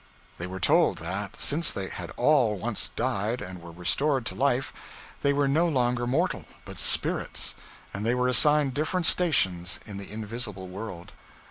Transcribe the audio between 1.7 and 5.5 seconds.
they had all once died, and were restored to life, they were